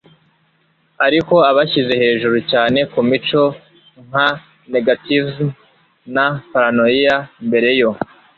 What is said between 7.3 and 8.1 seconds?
mbere yo